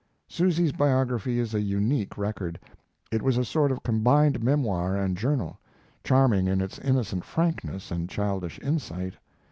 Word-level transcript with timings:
Susy's 0.27 0.71
biography 0.71 1.37
is 1.37 1.53
a 1.53 1.61
unique 1.61 2.17
record. 2.17 2.57
It 3.11 3.21
was 3.21 3.37
a 3.37 3.45
sort 3.45 3.71
of 3.71 3.83
combined 3.83 4.41
memoir 4.41 4.97
and 4.97 5.15
journal, 5.15 5.59
charming 6.03 6.47
in 6.47 6.59
its 6.59 6.79
innocent 6.79 7.23
frankness 7.23 7.91
and 7.91 8.09
childish 8.09 8.59
insight. 8.63 9.13